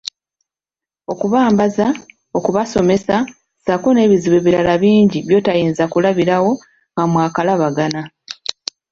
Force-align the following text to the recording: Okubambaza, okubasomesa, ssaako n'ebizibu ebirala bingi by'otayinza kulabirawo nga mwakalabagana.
Okubambaza, 1.11 1.87
okubasomesa, 2.37 3.15
ssaako 3.25 3.89
n'ebizibu 3.93 4.35
ebirala 4.41 4.73
bingi 4.81 5.19
by'otayinza 5.27 5.83
kulabirawo 5.91 6.51
nga 6.91 7.03
mwakalabagana. 7.11 8.01